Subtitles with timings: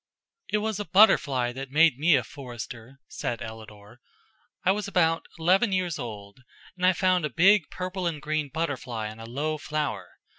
[0.51, 4.01] "It was a butterfly that made me a forester," said Ellador.
[4.65, 6.39] "I was about eleven years old,
[6.75, 10.07] and I found a big purple and green butterfly on a low flower.